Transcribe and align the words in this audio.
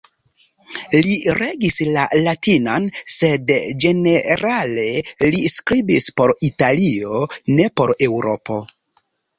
Li 1.07 1.11
regis 1.39 1.77
la 1.97 2.05
latinan, 2.29 2.89
sed 3.17 3.53
ĝenerale 3.85 4.89
li 5.37 5.45
skribis 5.59 6.11
por 6.19 6.37
Italio, 6.51 7.25
ne 7.59 7.71
por 7.81 7.99
Eŭropo. 8.11 8.61